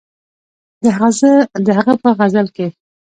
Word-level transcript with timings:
د 1.65 1.67
هغه 1.77 1.93
په 2.01 2.09
غزل 2.19 2.47
کښې 2.55 2.67